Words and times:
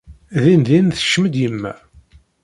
Din-din 0.43 0.87
tekcem-d 0.89 1.33
yemma. 1.41 1.73